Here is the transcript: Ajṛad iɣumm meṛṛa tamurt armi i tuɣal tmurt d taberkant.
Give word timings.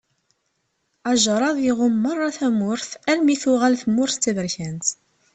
Ajṛad 1.11 1.57
iɣumm 1.69 1.95
meṛṛa 2.03 2.29
tamurt 2.37 2.91
armi 3.11 3.31
i 3.33 3.37
tuɣal 3.41 3.75
tmurt 3.81 4.15
d 4.19 4.21
taberkant. 4.23 4.87